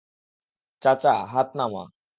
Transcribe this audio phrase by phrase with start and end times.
[0.83, 1.83] চাচা ---হাত নামা।